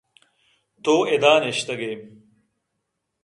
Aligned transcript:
تو 0.83 0.93
اِدا 1.13 1.33
نشتگے 1.43 1.93